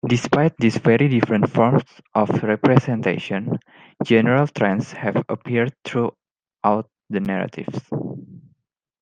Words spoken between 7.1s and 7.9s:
the narratives.